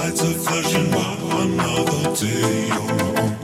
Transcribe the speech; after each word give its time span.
lights 0.00 0.22
are 0.22 0.32
flashing 0.32 0.90
by 0.90 1.16
another 1.42 2.14
day 2.16 2.70
on 2.70 2.96
my 2.96 3.20
own. 3.22 3.39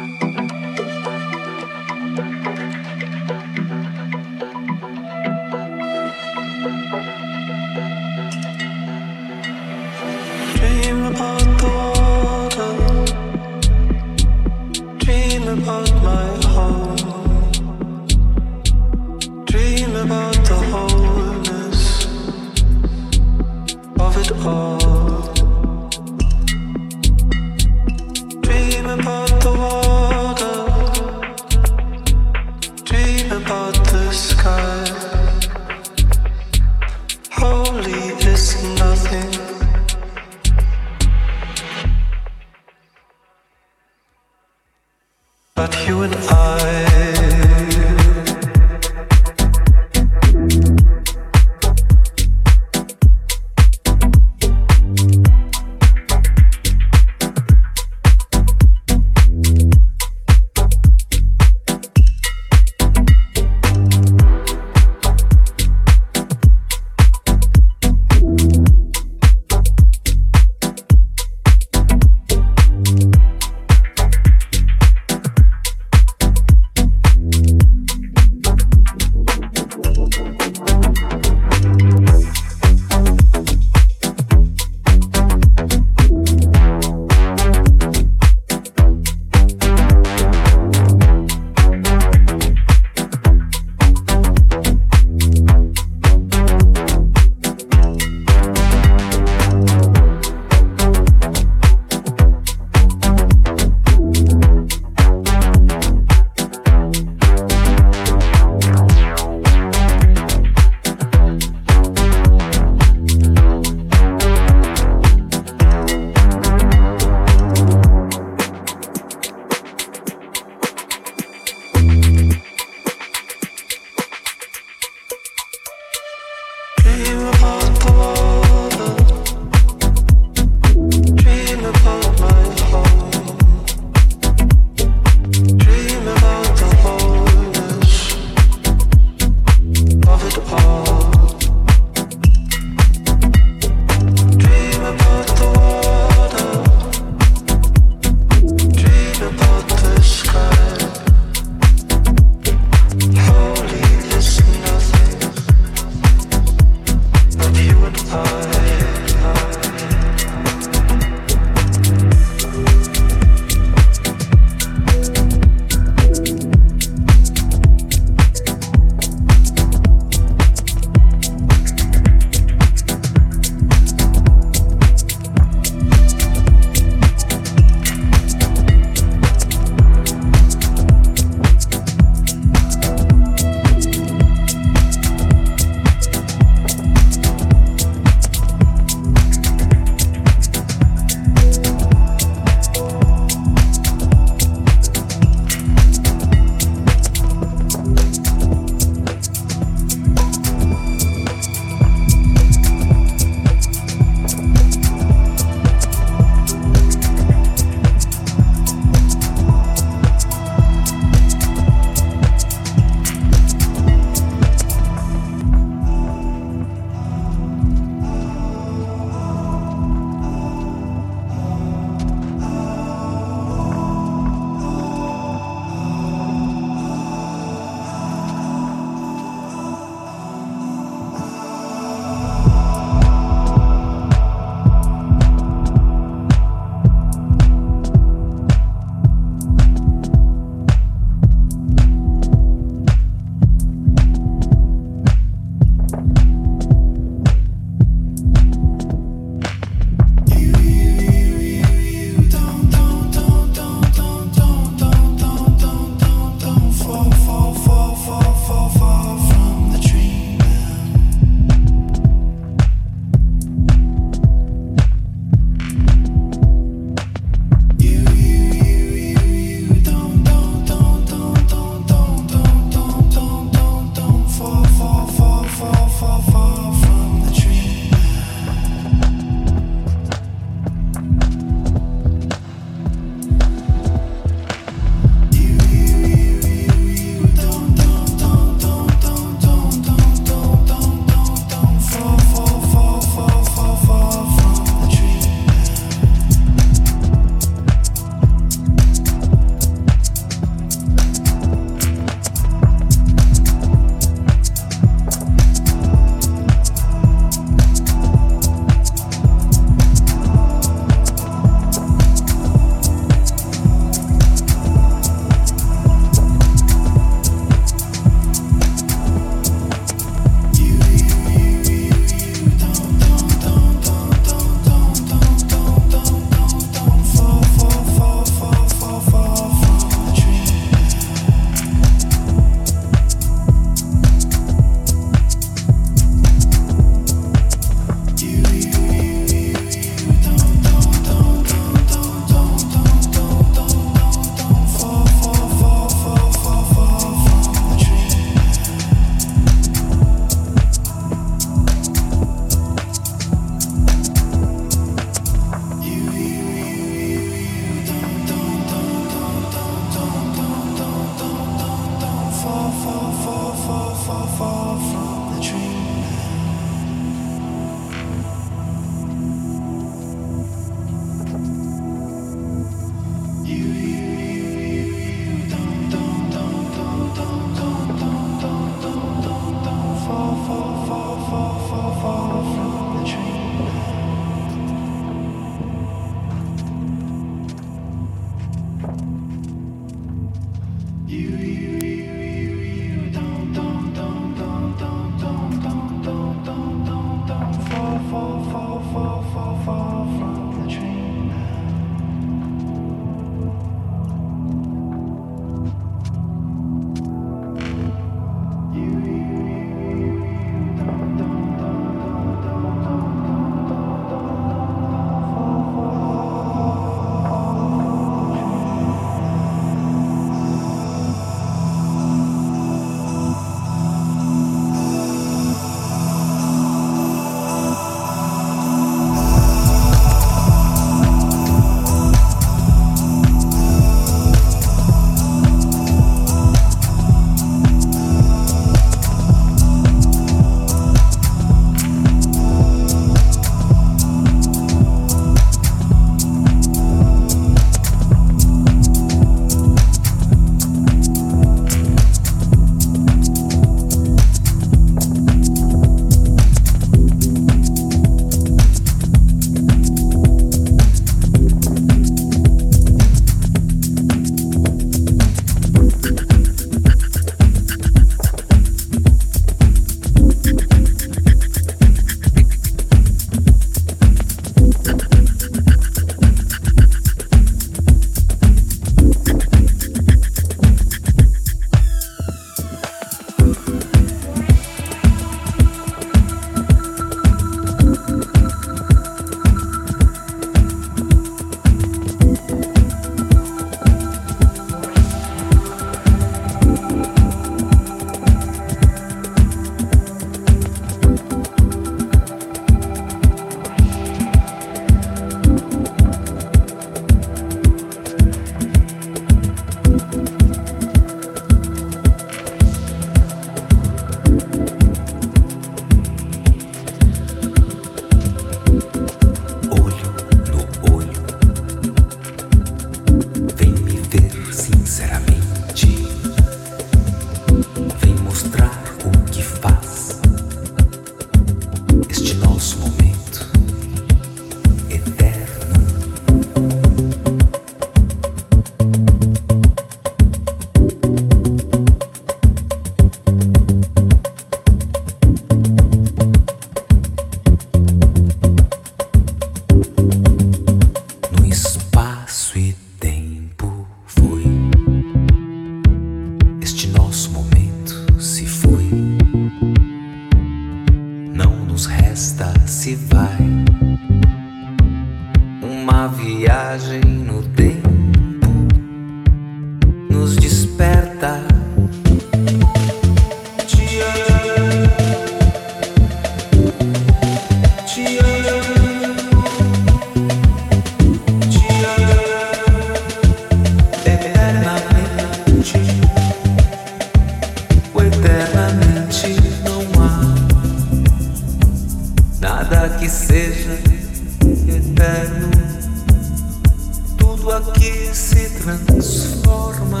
se 598.14 598.50
transforma, 598.50 600.00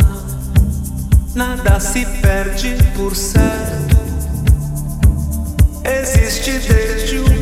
nada 1.34 1.80
se 1.80 2.04
perde 2.22 2.76
por 2.96 3.14
certo. 3.16 3.96
Existe 5.84 6.58
desde 6.58 7.20
o 7.20 7.39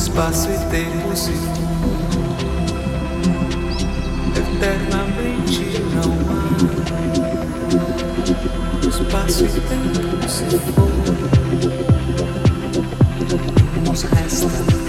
espaço 0.00 0.48
e 0.48 0.56
tempo 0.70 1.14
se 1.14 1.32
eternamente 4.34 5.78
não 5.94 6.14
há 6.30 6.48
espaço 8.88 9.44
e 9.44 9.48
tempo 9.48 10.26
se 10.26 10.44
for 10.72 10.90
nos 13.84 14.02
resta 14.04 14.79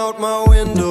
out 0.00 0.18
my 0.18 0.42
window. 0.48 0.89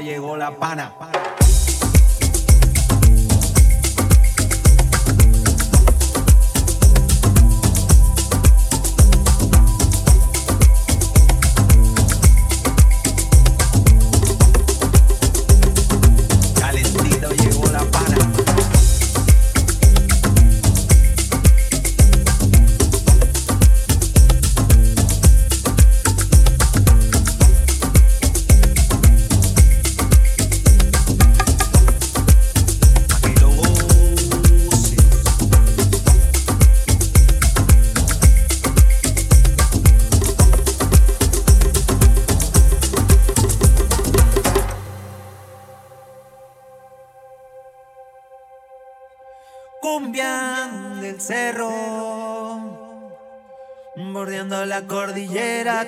llegó 0.00 0.36
la 0.36 0.50
pana. 0.50 0.92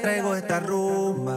traigo 0.01 0.34
esta 0.34 0.61
rumba. 0.61 1.36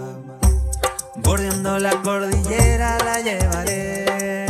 Bordeando 1.16 1.80
la 1.80 1.92
cordillera 2.02 2.98
la 3.04 3.20
llevaré. 3.20 4.48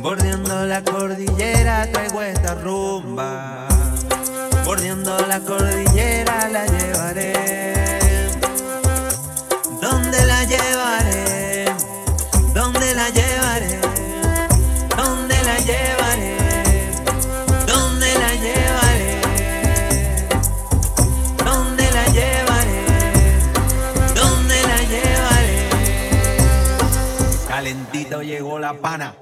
Bordeando 0.00 0.66
la 0.66 0.82
cordillera 0.82 1.90
traigo 1.92 2.22
esta 2.22 2.54
rumba. 2.54 3.68
Bordeando 4.64 5.18
la 5.26 5.40
cordillera 5.40 6.48
la 6.48 6.66
llevaré. 6.66 7.32
¿Dónde 9.80 10.24
la 10.24 10.44
llevaré? 10.44 11.05
la 28.66 28.74
pana. 28.74 29.14